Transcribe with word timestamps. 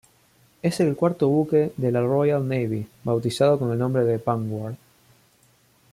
Es 0.63 0.79
el 0.79 0.95
cuarto 0.95 1.27
buque 1.27 1.73
de 1.77 1.91
la 1.91 2.01
Royal 2.01 2.41
Navy 2.47 2.87
bautizado 3.03 3.59
con 3.59 3.71
el 3.71 3.77
nombre 3.77 4.03
de 4.03 4.17
"Vanguard". 4.17 4.73